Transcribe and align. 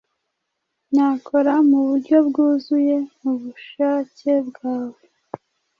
Nakora 0.93 1.53
muburyo 1.69 2.17
bwuzuye 2.27 2.95
ubushake 3.29 4.31
bwawe 4.47 4.99